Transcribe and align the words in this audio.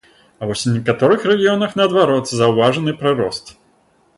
А 0.41 0.47
вось 0.51 0.63
у 0.69 0.71
некаторых 0.77 1.27
рэгіёнах, 1.31 1.75
наадварот, 1.81 2.33
заўважаны 2.41 2.91
прырост. 3.03 3.53